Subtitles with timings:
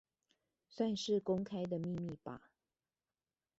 [0.67, 2.49] 算是公開的秘密吧